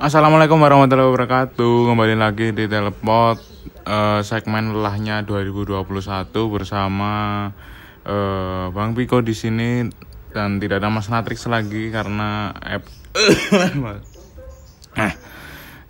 [0.00, 1.92] Assalamualaikum warahmatullahi wabarakatuh.
[1.92, 3.36] Kembali lagi di Teleport
[3.84, 5.76] eh, segmen lelahnya 2021
[6.48, 7.12] bersama
[8.08, 9.84] eh, Bang Piko di sini.
[10.32, 12.88] Dan tidak ada Mas Natrix lagi karena ep
[15.04, 15.12] eh,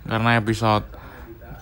[0.03, 0.91] karena episode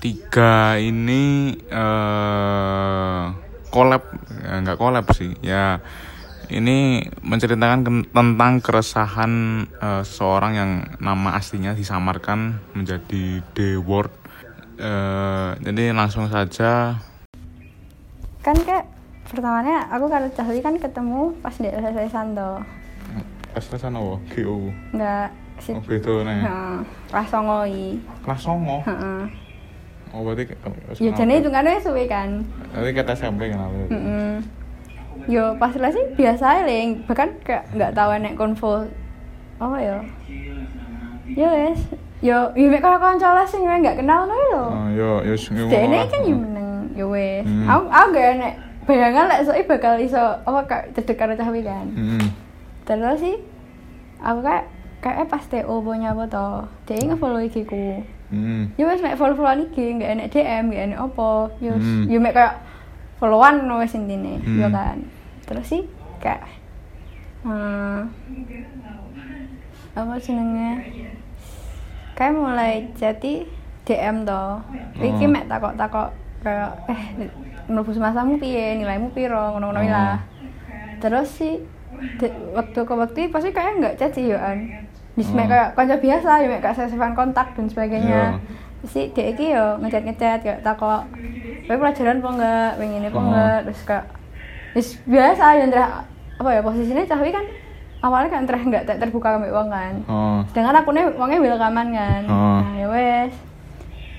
[0.02, 3.26] 3 ini eh
[3.70, 4.10] collab.
[4.42, 5.78] Eh, nggak collab sih ya
[6.50, 9.32] ini menceritakan tentang keresahan
[9.70, 14.12] eh, seorang yang nama aslinya disamarkan menjadi The Word.
[14.80, 16.98] Eh, jadi langsung saja.
[18.40, 18.88] kan kayak
[19.28, 22.64] pertamanya aku karo Cahli kan ketemu pas di selesai Santo
[23.52, 24.72] Pas sana wo, GO.
[24.96, 25.28] nggak
[25.60, 26.40] si Oh, beda nih.
[26.48, 26.76] Heeh,
[27.12, 28.80] kelas songoi Kelas songo.
[28.88, 29.22] Heeh.
[30.16, 30.50] Oh, berarti
[31.04, 32.42] ya jadi itu kan suwe kan
[32.74, 33.76] Nanti kata SMP kenapa?
[33.92, 34.40] Heeh.
[35.30, 36.66] Yo pas lah sih biasa aja
[37.06, 38.90] bahkan kayak nggak tahu nek konvo
[39.62, 39.98] apa ya
[41.30, 41.80] yo wes
[42.26, 45.66] yo yo mek kau kanca lah sing nggak kenal nih lo Oh, yo yo yo.
[45.70, 47.46] Ini kan yo meneng yo wes.
[47.46, 47.70] Hmm.
[47.70, 48.54] Aku aku gak enek
[48.90, 51.86] bayangan lek soalnya bakal iso apa kak cedek karo cahwi kan.
[51.94, 52.26] Hmm.
[52.90, 53.38] Terus sih
[54.20, 54.66] aku kayak
[55.00, 56.66] kayak pas TO punya apa toh.
[56.90, 58.02] Dia nge-follow IG ku.
[58.34, 58.74] Hmm.
[58.76, 61.32] Ya wes mek follow-followan IG gak enek DM, gak enek apa.
[61.62, 61.78] Yo
[62.10, 62.60] yo mek kayak
[63.22, 65.00] followan no wes intine, yo kan.
[65.50, 65.82] Terus sih
[66.20, 66.46] kayak
[67.42, 68.06] hmm,
[69.92, 70.86] apa senengnya
[72.14, 73.48] kayak mulai jadi
[73.84, 74.62] DM toh.
[74.96, 75.30] Iki Oh.
[75.30, 77.02] mek takok-takok kayak eh
[77.66, 78.78] mlebu semasamu piye?
[78.78, 79.56] Nilaimu piro?
[79.56, 79.90] Ngono-ngono Oh.
[79.90, 80.20] lah.
[81.00, 81.58] Terus sih
[82.20, 84.30] de- waktu ke waktu pasti kayak nggak caci
[85.10, 85.34] di Oh.
[85.34, 88.38] mek kayak kanca biasa ya mek kayak sesevan kontak dan sebagainya.
[88.38, 88.58] Iya.
[88.80, 91.04] si dia iki yo ngechat ngechat kayak takok
[91.68, 94.06] kowe pelajaran apa enggak pengen apa enggak terus kayak
[95.06, 95.86] Biasa ya Ndra
[96.36, 97.44] apa ya posisinya Cahwi kan
[98.00, 100.40] awalnya kan terah nggak ter- terbuka sama uang kan Oh.
[100.48, 102.60] sedangkan aku nih uangnya welcome kan Oh.
[102.62, 103.34] nah ya wes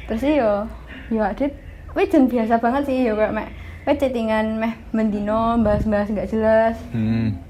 [0.04, 0.68] terus sih yo
[1.08, 1.56] yo adit
[1.90, 3.48] wes jen biasa banget sih yo kayak mek
[3.82, 7.40] wes chattingan meh mendino bahas-bahas nggak jelas Hmm.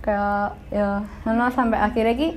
[0.00, 2.28] kayak ya nono sampai akhirnya ki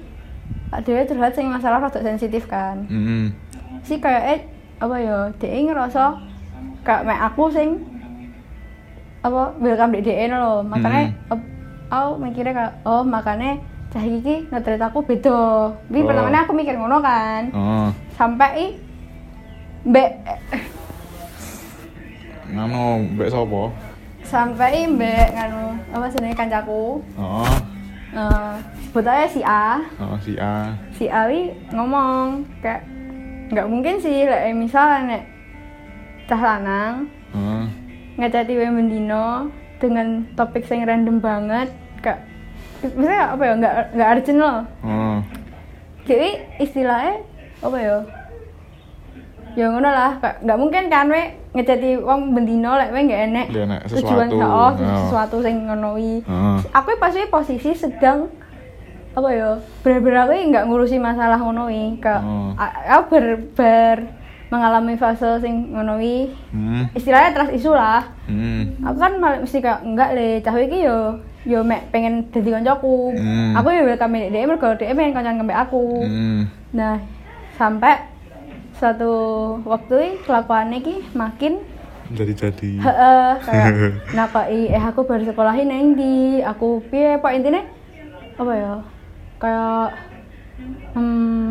[0.83, 3.31] dia curhat sing masalah rada sensitif kan Hmm.
[3.81, 4.39] si kayak eh
[4.77, 6.11] apa ya dia ngerasa
[6.81, 7.79] kayak mek aku sing
[9.19, 11.41] apa welcome di DE lo makanya Hmm.
[11.89, 13.59] aku mikirnya kayak oh makanya
[13.89, 16.05] cah iki ngetrit aku beda tapi Oh.
[16.05, 17.87] pertamanya aku mikir ngono kan Oh.
[18.13, 18.67] sampai i
[19.81, 20.11] mbak
[22.49, 22.81] Ngano
[23.13, 23.63] mbek sapa?
[24.21, 27.45] sampai i mbak nganu apa sih kancaku Oh.
[28.09, 28.53] eh
[28.83, 30.73] sebut aja si A Oh, si A.
[30.91, 32.81] si Ali ngomong kayak
[33.49, 35.23] nggak mungkin sih like, misalnya nek
[36.25, 36.95] cah lanang
[37.29, 37.65] Oh.
[38.19, 39.47] Ngecati wae mendino
[39.77, 42.19] dengan topik yang random banget kayak
[42.81, 45.17] misalnya apa ya nggak nggak urgent loh Oh.
[46.03, 47.23] jadi istilahnya
[47.59, 47.95] apa ya
[49.53, 53.47] ya ngono lah kayak nggak mungkin kan we ngecati wong bendino lek we nggak enek
[53.49, 54.45] enek tujuan sesuatu.
[54.45, 54.71] oh, Oh.
[55.01, 56.59] sesuatu sing ngono wi Oh.
[56.69, 58.29] aku pasti posisi sedang
[59.09, 59.49] apa ya
[59.81, 62.51] bener-bener aku nggak ngurusi masalah ngono wi kayak Oh.
[62.55, 63.97] a- aku ber, ber
[64.49, 66.89] mengalami fase sing ngono wi Hmm.
[66.91, 68.73] istilahnya trust isu lah Hmm.
[68.81, 70.99] aku kan malah mesti kayak enggak le cah iki yo
[71.43, 73.53] yo mek pengen dadi koncoku Hmm.
[73.53, 76.39] aku yo welcome dia mergo dia pengen koncoan kembali aku Hmm.
[76.71, 76.97] nah
[77.55, 78.01] sampai
[78.73, 79.11] suatu
[79.63, 81.61] waktu kelakuannya ki makin
[82.09, 82.69] Jadi jadi.
[82.79, 83.69] heeh kayak
[84.17, 87.61] nakai eh aku baru sekolahin neng di aku piye pak intinya
[88.33, 88.73] apa ya
[89.37, 89.87] kayak
[90.91, 91.48] hmm,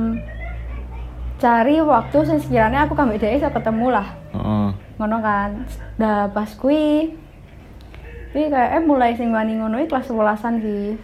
[1.38, 4.70] cari waktu sing sekiranya aku kambek dia iso ketemu lah Oh.
[4.96, 7.14] ngono kan dah pas kui
[8.28, 10.94] tapi kayak eh mulai sing wani ngono kelas 11-an sih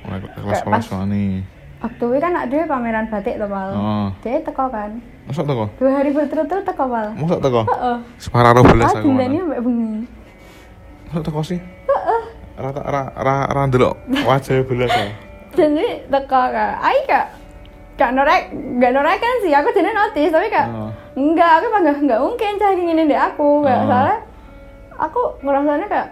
[0.00, 1.26] Mulai kelas Kayak kelas pas- wani.
[1.78, 4.06] waktu kui kan ada pameran batik tuh pal Oh.
[4.20, 4.90] dia teko kan
[5.24, 5.64] Masa teko?
[5.74, 7.60] dua hari berturut-turut teko pal Masa teko?
[7.64, 9.08] heeh Separaro belas ah aku.
[9.08, 9.38] mana.
[9.40, 9.90] mbak bengi
[11.06, 11.60] Masa teko sih?
[12.54, 14.90] Rata ra ra ra ndelok wajah belas
[15.54, 17.26] jadi teko kak ai kak
[17.98, 18.42] gak norek
[18.78, 20.90] gak norek kan sih aku jadi notice tapi kak Oh.
[21.14, 23.86] enggak aku mah nggak nggak mungkin cah gini deh aku kayak Oh.
[23.86, 24.16] soalnya
[24.96, 26.08] aku ngerasanya kayak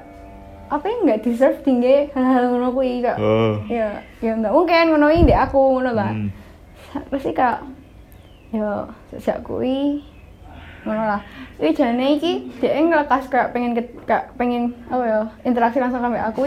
[0.66, 3.62] apa yang nggak deserve tinggi hal-hal ngono kuwi kak Oh.
[3.66, 3.88] ya
[4.18, 6.28] ya nggak mungkin ngono ndek aku ngono lah Hmm.
[7.06, 7.62] terus sih kak
[8.50, 10.02] yo sejak kuwi
[10.82, 11.20] ngono lah
[11.56, 16.18] iki jane iki dia ngelekas kayak pengen ke- kayak pengen apa ya interaksi langsung sama
[16.20, 16.42] aku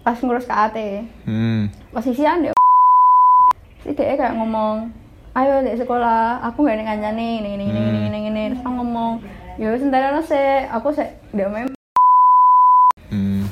[0.00, 0.76] pas ngurus KAT
[1.22, 1.68] Hmm.
[1.90, 2.57] posisian deh
[3.88, 4.92] si dia kayak ngomong
[5.32, 8.74] ayo dek sekolah aku gak ada kancane ini ini ini ini ini ini terus aku
[8.74, 9.12] ngomong
[9.56, 11.72] ya wis entar ana sih aku sih dia main
[13.08, 13.48] Hmm.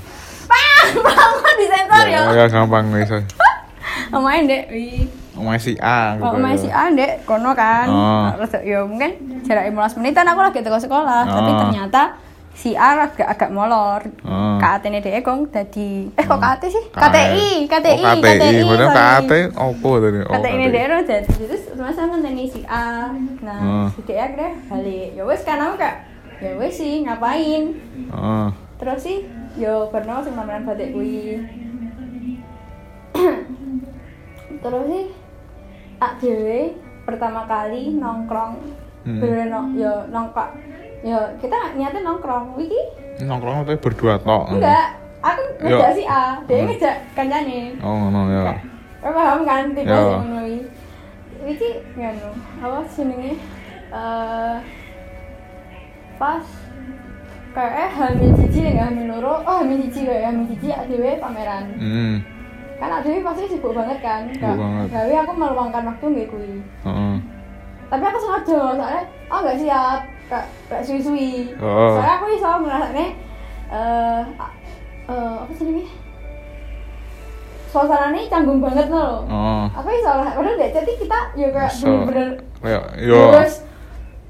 [0.95, 3.17] bangun di sensor ya Ya, ya gampang bisa.
[4.13, 6.53] main dek wi omahe si A gitu ya.
[6.55, 7.85] si A ndek kono kan.
[7.87, 8.29] Oh.
[8.37, 11.59] Terus ya mungkin jarak 15 menitan aku lagi teko sekolah, tapi Oh.
[11.59, 12.17] ternyata
[12.57, 14.01] si A agak agak molor.
[14.25, 14.57] Oh.
[14.57, 16.85] KAT ini dhek kong dadi eh kok KAT sih?
[16.89, 18.97] KTI, KTI, oh, KTI bener sorry.
[18.97, 20.73] KAT opo tadi oh, Kata ini KTI.
[20.73, 23.13] daerah jadi terus masa ngenteni si A.
[23.45, 23.87] Nah, Oh.
[23.93, 25.09] si dia akhirnya balik.
[25.13, 25.97] Ya wes kan aku kayak
[26.39, 27.77] ya wes sih ngapain.
[28.11, 29.19] oh Terus sih
[29.55, 31.45] yo pernah sing mameran batik kuwi.
[34.63, 35.05] Terus sih
[35.97, 36.73] tak dhewe
[37.03, 39.23] pertama kali nongkrong Hmm.
[39.23, 40.51] bener no, yo nongkrong
[41.07, 42.59] yo kita niatnya nongkrong.
[42.59, 42.83] Wiki?
[43.23, 44.51] Nongkrong tapi berdua tok.
[44.51, 44.99] Enggak.
[45.23, 46.43] Aku ngejak si A.
[46.45, 46.67] Dia Hmm.
[46.69, 47.61] ngejak kancane.
[47.81, 48.55] Oh ngono ya
[48.99, 49.71] Kau paham kan?
[49.71, 50.61] Tipe sing ngono iki.
[51.47, 52.29] Iki ngono.
[52.59, 53.33] Apa jenenge?
[53.89, 54.57] Eh
[56.17, 56.43] pas
[57.53, 59.41] kayak eh hamil cici nih hamil loro.
[59.43, 61.65] Oh hamil cici kayak hamil cici adewe pameran.
[61.77, 62.15] Hmm.
[62.77, 64.27] Kan adewe pasti sibuk banget kan?
[64.29, 64.87] Sibuk banget.
[64.91, 66.53] gawe aku meluangkan waktu nggak kui
[66.85, 67.15] Heeh.
[67.87, 71.95] tapi aku sengaja soalnya oh nggak siap kak kayak suwi-suwi Oh.
[71.95, 73.07] soalnya aku bisa ngerasanya
[73.67, 74.21] eh
[75.07, 75.85] eh apa sih ini
[77.67, 79.27] suasana ini canggung banget loh.
[79.27, 79.65] Oh.
[79.71, 82.29] Aku bisa lah padahal dek jadi kita ya kayak So, bener-bener
[82.59, 83.21] kayak yo.
[83.33, 83.55] terus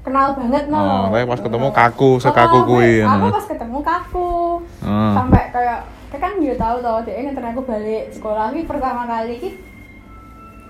[0.01, 0.77] kenal banget no.
[0.77, 3.33] Oh, tapi pas ketemu kaku, sekaku Oh, kuwi, aku ngono.
[3.33, 4.31] pas ketemu kaku.
[4.79, 5.11] Heeh.
[5.13, 8.45] sampai kayak dia kan dia tahu tau dia nganter aku balik sekolah.
[8.51, 9.49] Ini pertama kali ki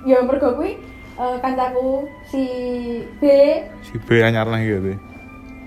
[0.05, 0.77] ya mergo kuwi
[1.15, 1.87] eh, kancaku
[2.25, 2.43] si
[3.17, 3.23] B.
[3.81, 4.93] Si B anyar lagi gitu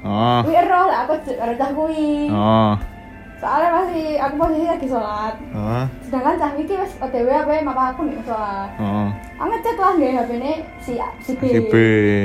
[0.02, 2.74] oh kuwi eroh lah aku karo cah kuwi oh
[3.40, 7.82] soalnya masih aku posisi lagi sholat oh sedangkan cah iki wis OTW apa ya mama
[7.90, 9.08] aku nih sholat oh
[9.40, 10.52] aku ngecek lah nggak HP ini
[10.84, 10.92] si
[11.24, 11.42] si B.
[11.48, 11.74] Si B.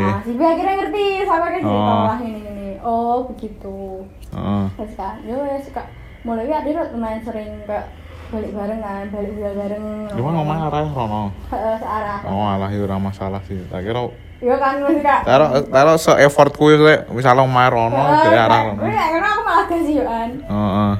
[0.04, 2.04] Nah, si B akhirnya ngerti sampai kan cerita Oh.
[2.12, 2.70] lah ini ini.
[2.84, 4.04] Oh begitu.
[4.36, 5.88] oh Terus kan, yo ya suka
[6.28, 7.88] mulai ada lumayan sering kayak
[8.34, 9.86] balik bareng kan, balik juga bareng.
[10.12, 12.20] cuma ngomong arah Rono searah.
[12.26, 14.02] oh alah itu ora masalah sih tak kira
[14.44, 15.24] Yo kan masih kak.
[15.24, 16.76] taruh taruh se effort kuwi
[17.10, 20.30] misalnya main Rono dari arah Gue karena aku malah kasih yo kan.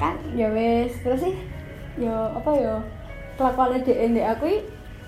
[0.00, 1.34] Kan ya wes terus sih
[2.00, 2.76] yo apa yo
[3.36, 4.48] kelakuan DN di aku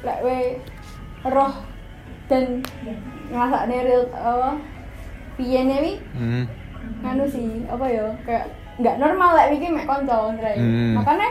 [0.05, 0.61] lek we
[1.25, 1.53] roh
[2.29, 2.61] dan
[3.33, 4.61] ngerasa real apa
[5.37, 6.45] piye wi hmm
[7.05, 8.49] nganu sih apa ya kayak
[8.81, 10.57] nggak normal lah iki mek kanca Ndray.
[10.57, 10.95] Hmm.
[10.97, 11.29] makanya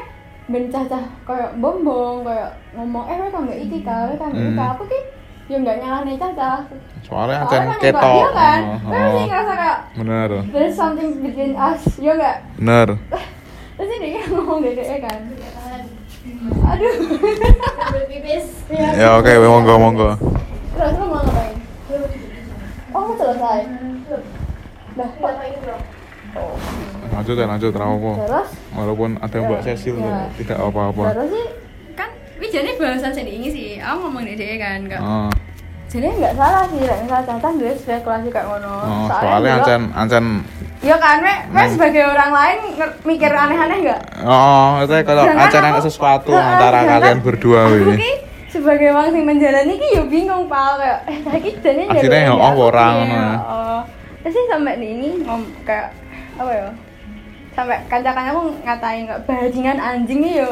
[0.47, 4.71] ben cah-cah kayak bombong kayak ngomong eh kowe kambek iki ka kowe kambek iki Hmm.
[4.75, 4.99] aku ki
[5.47, 5.77] yo nggak
[6.19, 6.59] cah-cah
[7.07, 8.03] soalnya acan Soalnya kan ketok.
[8.03, 8.59] nyoba dia kan.
[8.59, 10.29] Oh, kowe sih ngerasa kayak bener.
[10.51, 12.37] there's something between us yo nggak?
[12.59, 12.87] Bener.
[13.77, 15.19] Terus ini kan ngomong dede kan.
[16.67, 16.93] Aduh.
[18.11, 18.89] Pipis Iya.
[18.99, 20.09] ya oke monggo monggo.
[20.75, 21.55] Terus lu mau ngapain?
[22.91, 23.59] Oh selesai?
[24.97, 25.09] Dah
[26.35, 26.55] oh.
[27.15, 28.49] lanjut ya lanjut terus?
[28.75, 30.27] Walaupun ada Mbak Cecil Ya.
[30.35, 31.15] tidak apa-apa.
[31.15, 31.45] Terus sih
[32.57, 33.69] kan wijane bahasan sing ini sih.
[33.77, 34.97] Aku ngomong di dia kan enggak.
[34.99, 35.29] oh
[35.87, 38.73] Jadi enggak salah sih, lek misal cacat duwe spekulasi kayak ngono.
[38.81, 40.25] oh soalnya dulu- acan acan
[40.77, 41.69] Iya kan, we Neng.
[41.73, 42.57] sebagai orang lain
[43.01, 44.01] mikir aneh-aneh enggak?
[44.21, 47.61] Oh, itu kalau Sedangkan acan ada sesuatu Heeh, antara sedangkan kalian berdua
[47.97, 48.11] ki
[48.47, 52.53] sebagai orang sing menjalani ki yo bingung pal kayak eh saiki jane Akhirnya ya, oh,
[52.63, 52.93] orang.
[53.41, 53.79] Oh.
[54.21, 55.87] Terus sih sampai di ini ngom kayak
[56.35, 56.67] apa ya?
[57.55, 60.49] Sampai kancakannya aku ngatain kayak bajingan anjing nih yo.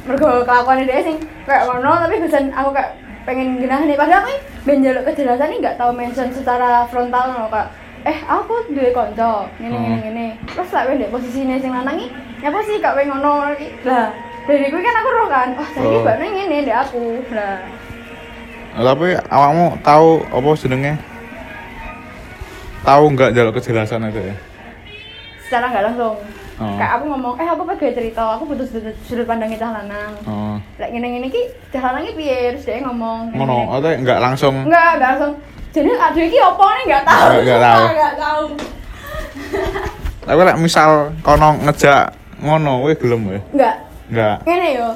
[0.00, 4.32] Mergo kelakuan dia sing kayak ngono tapi besan aku kayak pengen genah nih padahal aku
[4.62, 7.68] ben njaluk kejelasan nih nggak tahu mention secara frontal no kayak
[8.02, 10.02] eh aku duwe konco ngene ngene Hmm.
[10.02, 12.08] ngene terus lek ndek posisine sing lanang iki
[12.40, 14.08] nyapa sih gak pengen ngono iki lah
[14.48, 16.00] dari gue kan aku roh kan oh saiki Oh.
[16.00, 17.60] mbaknya ngene ndek aku lah
[18.70, 20.92] Tapi awakmu tahu apa jenenge?
[22.80, 24.34] Tahu nggak jalur kejelasan itu ya?
[25.42, 26.14] secara nggak langsung
[26.60, 26.76] Oh.
[26.76, 30.12] kayak aku ngomong eh aku pengen cerita aku butuh sudut, sudut pandang cah lanang.
[30.24, 30.60] Oh.
[30.76, 32.52] lek ngene ngene iki cah lanang iki piye?
[32.52, 34.54] Terus dia ngomong Ngono, atau nggak langsung.
[34.62, 35.32] Enggak enggak langsung.
[35.70, 36.84] Jadi aduh iki opo nih?
[36.86, 37.16] Nggak tahu.
[37.24, 37.84] Nggak- nggak tahu.
[37.96, 38.44] nggak tahu.
[40.20, 40.90] Tapi lek misal
[41.20, 42.02] kono ngejak
[42.38, 43.40] ngono kowe gelem ya?
[43.50, 43.74] nggak.
[44.10, 44.36] Enggak.
[44.44, 44.88] ngene yo.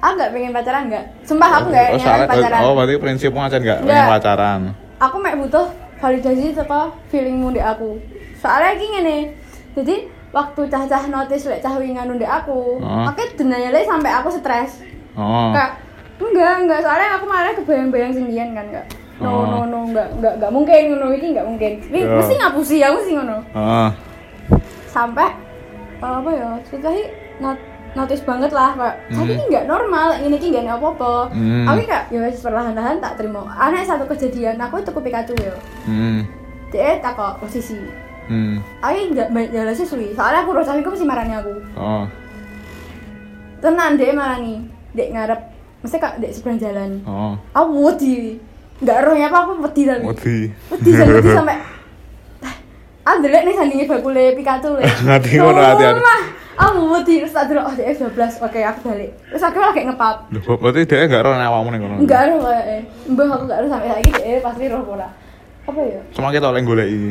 [0.00, 1.04] Aku nggak pengen pacaran nggak.
[1.22, 2.60] Sumpah aku nggak Oh, pengen pacaran.
[2.60, 4.60] oh berarti prinsipmu aja nggak pengen pacaran.
[4.96, 5.66] aku mek butuh
[5.98, 8.00] validasi teko feelingmu di aku.
[8.34, 9.18] Soalnya iki ngene.
[9.72, 9.96] Jadi
[10.32, 13.04] waktu cah-cah notice lek cah wingan ndek aku Oh.
[13.04, 14.80] aku denialnya sampai aku stres
[15.12, 15.52] Oh.
[15.52, 15.76] Kak,
[16.16, 18.86] enggak, enggak, soalnya aku malah kebayang-bayang sendirian kan, Kak.
[19.20, 19.44] No, Oh.
[19.44, 21.72] no, no, enggak, enggak, enggak mungkin ngono iki enggak mungkin.
[21.92, 22.16] Ini Ya.
[22.16, 23.44] mesti ngapusi aku sih ngono.
[23.52, 23.88] Oh.
[24.88, 25.28] Sampai
[26.00, 26.48] eh, apa ya?
[26.64, 26.96] Setelah
[27.38, 27.58] not,
[27.92, 28.94] notice banget lah, Kak.
[29.12, 29.36] Tapi Hmm.
[29.36, 31.28] ini enggak normal, ini iki enggak apa-apa.
[31.28, 31.68] Hmm.
[31.68, 33.44] Aku kak, ya wis perlahan-lahan tak terima.
[33.52, 35.52] Aneh satu kejadian, aku itu Pikachu ya.
[35.84, 36.24] Hmm.
[36.72, 37.76] Dia tak kok posisi.
[38.32, 38.56] Hmm.
[38.80, 40.16] Aku enggak banyak jalan sih suwi.
[40.16, 41.52] Soalnya aku rasa aku mesti marani aku.
[41.76, 42.08] Oh.
[43.60, 44.64] Tenan dia marani,
[44.96, 45.40] dek ngarep
[45.82, 47.34] mesti kak di seberang jalan Oh.
[47.50, 48.38] aku wedi
[48.78, 50.38] nggak roh apa aku wedi tadi Wedi.
[50.70, 51.56] wedi sampai wedi sampai
[53.02, 55.58] ah delek nih sandingi bakule Pikachu le Hati ngono.
[55.58, 56.20] Sumpah,
[56.54, 60.16] aku wedi terus tak delok oh dia 12 oke aku balik terus aku lagi ngepap
[60.30, 61.94] berarti dia enggak ro nek awakmu ning kono.
[61.98, 65.08] enggak roh kayak eh mbah aku enggak roh sampai lagi dia pasti roh pola
[65.62, 67.10] apa ya Cuma kita oleh goleki.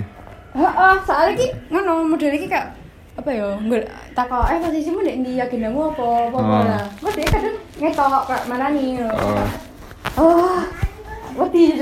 [0.52, 2.76] Heeh, soalnya ki ngono model iki kak
[3.12, 6.64] apa ya nggak takok eh posisimu ndek ndi agendamu apa apa apa Oh.
[6.64, 9.04] lah kok dia kadang ngetok kak mana nih.
[9.04, 9.46] Oh.
[10.18, 10.60] oh
[11.38, 11.76] Wedi.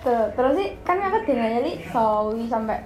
[0.00, 2.78] Tuh, terus sih kan aku dengan nyali sawi sampai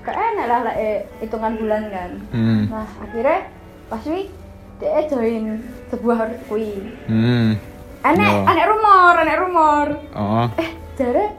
[0.00, 2.70] kayak enak lah lah eh, hitungan bulan kan Hmm.
[2.70, 3.42] nah akhirnya
[3.86, 4.30] pas wi
[4.78, 7.58] dia join sebuah kui Hmm.
[8.00, 8.46] aneh Oh.
[8.46, 11.34] aneh rumor aneh rumor Oh, eh jare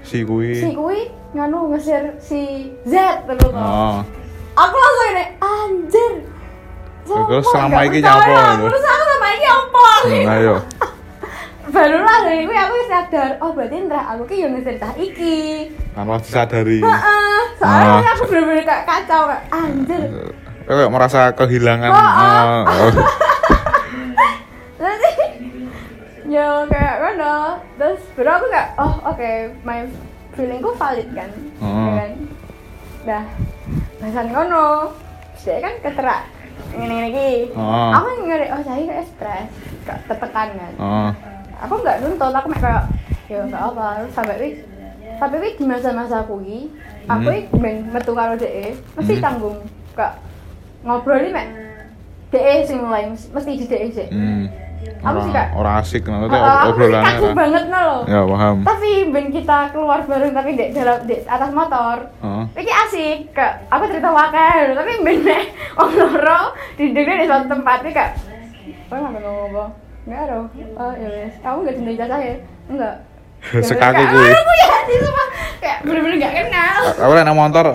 [0.00, 0.54] si kuwi.
[0.56, 2.42] si kui nganu ngesir si
[2.82, 2.94] Z
[3.24, 4.02] terus Oh.
[4.52, 6.12] aku langsung ini anjir
[7.00, 8.64] Terus nggak iki itu?
[8.68, 10.54] terus aku sama ini apa Hmm, ayo.
[11.74, 16.78] barulah dari itu aku sadar oh berarti entah aku ki yang tah iki Tanpa disadari.
[16.78, 18.14] Heeh, soalnya Ah.
[18.14, 20.02] aku bener-bener kayak kacau kayak anjir
[20.66, 21.90] kayak merasa kehilangan.
[21.90, 22.62] Oh, oh.
[22.62, 22.90] eh, oh.
[24.78, 25.10] nanti
[26.26, 27.32] ya kayak mana
[27.74, 29.82] terus baru aku kayak oh oke my
[30.32, 32.10] feelingku valid kan ya kan
[33.00, 33.24] dah
[33.98, 34.66] bahasan ngono
[35.34, 36.22] saya kan keterak
[36.70, 37.90] ini lagi Oh.
[37.90, 39.48] aku ngeri oh saya kayak stres
[39.82, 41.10] kayak tertekan kan Oh.
[41.58, 42.84] aku nggak nuntut aku kayak
[43.26, 44.50] ya nggak apa terus sampai wi
[45.16, 46.68] sampai wi di masa-masa aku ini
[47.06, 47.88] aku Hmm.
[47.88, 49.22] metu karo DE mesti Hmm.
[49.22, 49.58] tanggung
[49.92, 50.12] kak
[50.80, 51.48] ngobrol ini mek
[52.30, 54.44] DE sing mulai mesti di DE sih Hmm.
[54.80, 55.46] Aku sih, Kak.
[55.52, 57.08] Ora asik nah, Heeh, aku mesti obrolannya.
[57.10, 57.34] kaku kan.
[57.34, 58.56] banget no loh Ya, paham.
[58.62, 62.44] tapi ben kita keluar bareng tapi di dalam di atas motor Oh.
[62.52, 63.52] Iki asik, kak.
[63.68, 65.18] Aku cerita wakil, tapi ben
[65.76, 66.40] wong loro
[66.74, 68.10] didengnya di suatu tempat iki kak.
[68.86, 69.64] Kau nggak ngomong apa?
[70.02, 70.34] Enggak ada.
[70.74, 71.34] Oh ya wes.
[71.38, 72.34] Kamu nggak cinta jasa ya?
[72.66, 72.94] Enggak.
[73.80, 73.90] Kak.
[73.96, 74.20] kuwi.
[74.22, 75.24] Oh, aku ya di semua
[75.60, 76.80] kayak bener-bener nggak kenal.
[77.04, 77.66] Aku nang motor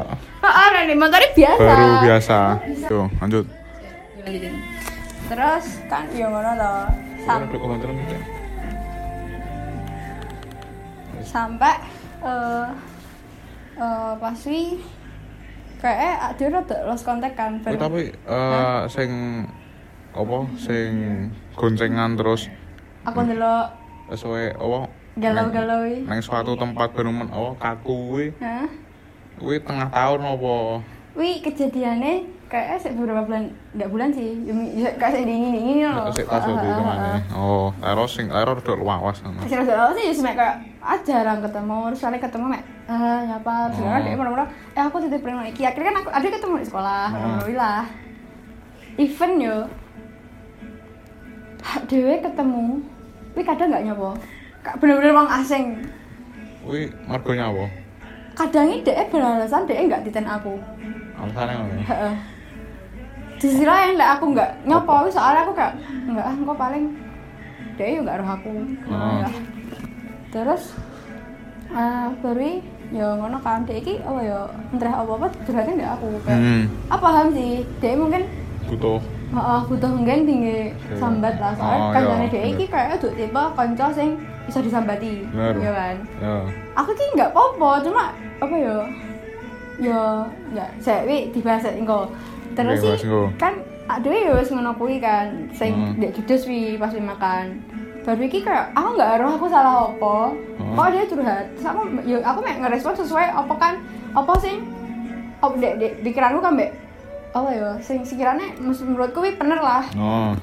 [0.45, 1.57] Oh, oh Rani, motornya biasa.
[1.59, 2.37] baru biasa.
[2.85, 3.45] Tuh, lanjut.
[5.25, 6.85] Terus kan ya ngono loh.
[7.25, 7.49] Sam-
[11.25, 11.75] sampai
[12.21, 12.67] eh
[13.81, 14.77] eh pas wi
[15.81, 17.57] kayak dia rada lost contact kan.
[17.65, 19.11] Eh, tapi eh sing
[20.15, 20.89] apa sing
[21.59, 22.47] goncengan terus
[23.03, 23.67] aku ndelok
[24.15, 24.87] sesuai apa
[25.19, 26.07] galau-galau i.
[26.07, 28.63] nang suatu tempat men apa kaku kuwi Hah?
[29.35, 30.55] kuwi tengah tahun apa
[31.15, 35.91] Wi kejadiannya kayak sih beberapa bulan, enggak bulan sih, ya, ya, kayak sih dingin dingin
[35.91, 36.07] loh.
[36.15, 39.43] sik tas di ke mana oh error sing error udah lawas ngono.
[39.43, 43.83] Kasih rasa sih, cuma kayak ah jarang ketemu, terus kali ketemu mek, ah nyapa, terus
[43.83, 47.03] kan dia mana eh aku titip pernah iki, akhirnya kan aku ada ketemu di sekolah,
[47.11, 47.81] alhamdulillah.
[48.95, 49.57] Event yo,
[51.91, 52.65] dewe ketemu,
[53.35, 54.15] wi kadang nggak nyopo,
[54.63, 55.83] Kak, bener-bener orang asing.
[56.63, 57.67] kuwi margonya apa
[58.35, 60.55] Kadang ini dia beralasan dia nggak titen aku.
[61.15, 62.34] alasannya Heeh.
[63.35, 65.73] Di sisi lain lah aku nggak nyopo soalnya aku kayak
[66.07, 66.83] nggak ah kok paling
[67.75, 68.53] dia juga nggak roh aku.
[68.87, 69.19] Oh.
[69.21, 69.29] Ya.
[70.31, 70.63] Terus
[71.75, 72.63] ah baru
[72.93, 73.67] ya ngono kan.
[73.67, 76.07] Dia iki oh ya entah apa apa curhatnya nggak aku.
[76.23, 76.63] Kayak hmm.
[76.87, 77.63] Apa paham sih.
[77.83, 78.23] Dia mungkin
[78.71, 78.99] butuh.
[79.25, 81.51] Heeh, butuh mungkin tinggi sambat lah.
[81.57, 84.15] Soalnya Oh, kancane iya, dia iki kayak tuh tipe kanca sing
[84.45, 85.95] bisa disambati ya kan?
[86.21, 86.35] Ya
[86.77, 88.75] aku ki nggak apa-apa cuma apa ya
[89.81, 89.99] ya
[90.53, 92.07] ya saya wi dibahas engko
[92.55, 92.95] terus sih
[93.37, 93.53] kan
[93.85, 95.93] ada ya wis ngono kuwi kan sing Hmm.
[96.01, 97.61] ndek judes wi pas makan.
[98.05, 100.17] Baru iki kayak aku nggak roh aku salah apa?
[100.57, 100.73] Hmm.
[100.77, 101.45] kok dia curhat?
[101.57, 103.73] Terus aku ya aku mek ngerespon sesuai apa kan
[104.17, 104.55] apa sih
[105.43, 106.71] oh dek dek pikiranku kan mbak
[107.35, 109.83] apa ya sing mesti menurutku wi bener lah.
[109.99, 110.33] Oh.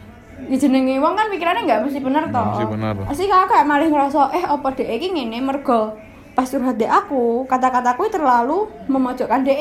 [0.43, 2.47] Di jenenge wong kan pikirannya nggak mesti bener toh.
[2.47, 2.95] mesti bener.
[3.09, 5.95] kakak malah ngerasa eh apa dek iki ngene mergo
[6.33, 9.61] pas curhat dek aku kata-kataku terlalu memojokkan dek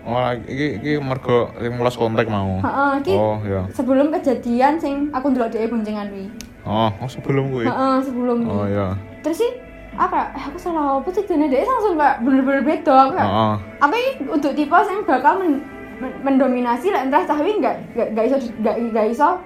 [0.00, 0.16] oh
[0.48, 2.56] iki iki mergo sing lost kontak mau.
[2.58, 6.32] Heeh, iki oh ya sebelum kejadian sing aku ndelok dek boncengan wi
[6.64, 7.68] oh oh sebelum kuwi?
[7.68, 9.52] Heeh, sebelum oh ya terus sih
[9.96, 10.32] apa?
[10.32, 14.10] Eh aku salah apa sih dene dek langsung kayak bener-bener beda aku oh aku ini
[14.26, 15.64] untuk tipe yang bakal men-
[15.96, 19.36] men- mendominasi lah entah tapi nggak nggak iso nggak nggak iso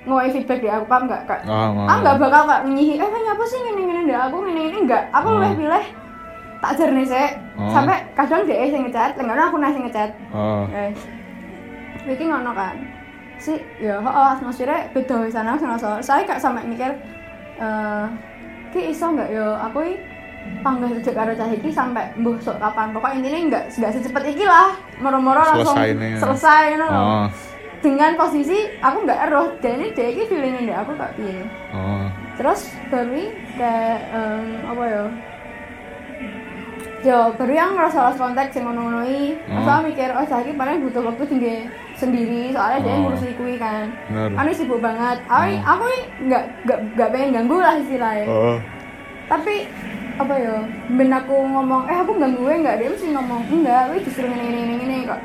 [0.00, 1.22] ngomongin feedback di aku paham nggak?
[1.24, 4.36] Kak oh ah nggak bakal kak nyihi eh apa sih gini gini deh aku?
[4.44, 5.12] Gini gini nggak?
[5.12, 5.40] Aku Hmm.
[5.40, 5.84] lebih pilih
[6.60, 7.28] tak jernih sih
[7.60, 7.72] Hmm.
[7.76, 10.64] sampai kadang dia sing ngechat lengan aku nasi ngechat oh.
[12.00, 12.72] Iki ngono kan.
[13.36, 16.88] Si ya oh, atmosfernya beda di sana sana saya kayak sampai mikir
[17.60, 18.06] eh
[18.72, 19.92] ki iso nggak yo aku i
[20.64, 22.96] panggah sejak karo cah iki sampai mbuh sok kapan.
[22.96, 24.72] Pokok intinya nggak nggak secepat iki lah.
[25.04, 25.76] Moro-moro langsung
[26.16, 27.26] Selesai loh oh.
[27.84, 31.44] Dengan posisi aku nggak eroh dan ini dia ini feelingnya deh aku gak piye?
[31.72, 32.08] Oh.
[32.40, 33.24] Terus baru
[33.56, 35.04] kayak em, apa ya
[37.00, 39.56] yo baru yang ngerasa lost contact sing ngono-ngono iki Oh.
[39.58, 41.56] Masa mikir oh saya paling butuh waktu tinggi
[41.94, 43.00] sendiri soalnya dia Oh.
[43.02, 45.16] ngurusi kuwi kan Anu sibuk banget.
[45.24, 45.56] Aku Oh.
[45.66, 48.26] aku ini nggak nggak nggak pengen ganggu lah istilahnya.
[48.26, 48.56] oh
[49.26, 49.54] Tapi
[50.16, 50.52] apa ya?
[50.90, 54.44] Ben aku ngomong, eh aku ganggu gue nggak dia mesti ngomong enggak, gue justru ini
[54.44, 55.20] ini ini ini kok.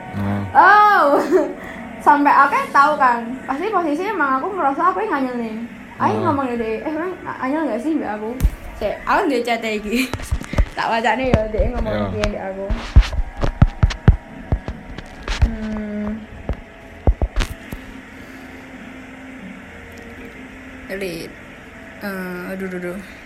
[0.53, 1.19] oh Oh,
[2.05, 3.19] sampai aku tahu kan.
[3.43, 5.55] Pasti posisinya emang aku merasa aku yang nganyel nih.
[5.97, 6.21] Ayo Oh.
[6.23, 8.29] ngomong deh, eh emang anyel nggak sih mbak aku?
[8.75, 10.07] Cek, aku dia chat lagi.
[10.75, 12.65] tak wajah nih ya, dia ngomong dia di aku.
[15.47, 16.09] Hmm.
[20.91, 21.31] Elit.
[22.03, 23.24] Eh, aduh, aduh, aduh.